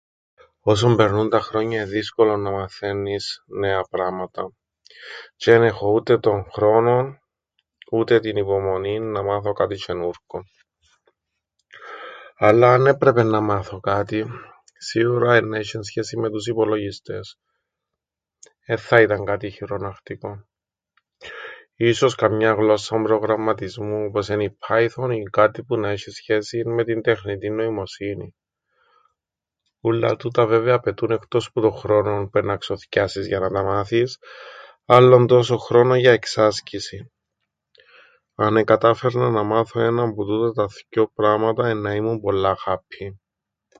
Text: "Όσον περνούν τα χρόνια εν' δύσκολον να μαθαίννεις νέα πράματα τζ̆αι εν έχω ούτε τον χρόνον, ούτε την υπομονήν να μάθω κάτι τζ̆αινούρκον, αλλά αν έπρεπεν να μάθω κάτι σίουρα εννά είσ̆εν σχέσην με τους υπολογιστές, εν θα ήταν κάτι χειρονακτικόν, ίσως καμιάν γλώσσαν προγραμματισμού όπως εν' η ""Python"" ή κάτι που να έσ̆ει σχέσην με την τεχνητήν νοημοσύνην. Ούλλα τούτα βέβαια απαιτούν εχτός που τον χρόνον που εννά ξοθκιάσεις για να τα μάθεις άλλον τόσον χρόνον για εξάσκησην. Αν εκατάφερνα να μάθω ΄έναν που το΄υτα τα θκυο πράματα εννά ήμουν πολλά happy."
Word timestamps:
"Όσον 0.59 0.95
περνούν 0.95 1.29
τα 1.29 1.39
χρόνια 1.41 1.81
εν' 1.81 1.87
δύσκολον 1.89 2.41
να 2.41 2.51
μαθαίννεις 2.51 3.43
νέα 3.47 3.81
πράματα 3.89 4.51
τζ̆αι 5.43 5.51
εν 5.55 5.63
έχω 5.63 5.91
ούτε 5.91 6.17
τον 6.17 6.45
χρόνον, 6.51 7.19
ούτε 7.91 8.19
την 8.19 8.37
υπομονήν 8.37 9.11
να 9.11 9.21
μάθω 9.23 9.53
κάτι 9.53 9.75
τζ̆αινούρκον, 9.85 10.43
αλλά 12.35 12.73
αν 12.73 12.85
έπρεπεν 12.87 13.27
να 13.29 13.41
μάθω 13.41 13.79
κάτι 13.79 14.25
σίουρα 14.77 15.35
εννά 15.35 15.59
είσ̆εν 15.59 15.79
σχέσην 15.83 16.19
με 16.19 16.29
τους 16.29 16.47
υπολογιστές, 16.47 17.39
εν 18.65 18.77
θα 18.77 19.01
ήταν 19.01 19.25
κάτι 19.25 19.49
χειρονακτικόν, 19.49 20.47
ίσως 21.75 22.15
καμιάν 22.15 22.55
γλώσσαν 22.57 23.03
προγραμματισμού 23.03 24.05
όπως 24.05 24.29
εν' 24.29 24.39
η 24.39 24.57
""Python"" 24.67 25.09
ή 25.13 25.23
κάτι 25.23 25.63
που 25.63 25.77
να 25.77 25.89
έσ̆ει 25.93 26.11
σχέσην 26.11 26.71
με 26.73 26.83
την 26.83 27.01
τεχνητήν 27.01 27.55
νοημοσύνην. 27.55 28.33
Ούλλα 29.83 30.15
τούτα 30.15 30.45
βέβαια 30.45 30.75
απαιτούν 30.75 31.11
εχτός 31.11 31.51
που 31.51 31.61
τον 31.61 31.71
χρόνον 31.75 32.29
που 32.29 32.37
εννά 32.37 32.57
ξοθκιάσεις 32.57 33.27
για 33.27 33.39
να 33.39 33.49
τα 33.49 33.63
μάθεις 33.63 34.17
άλλον 34.85 35.27
τόσον 35.27 35.59
χρόνον 35.59 35.97
για 35.97 36.11
εξάσκησην. 36.11 37.11
Αν 38.35 38.57
εκατάφερνα 38.57 39.29
να 39.29 39.43
μάθω 39.43 39.79
΄έναν 39.79 40.13
που 40.13 40.25
το΄υτα 40.25 40.51
τα 40.53 40.67
θκυο 40.67 41.07
πράματα 41.15 41.67
εννά 41.67 41.95
ήμουν 41.95 42.19
πολλά 42.21 42.57
happy." 42.65 43.15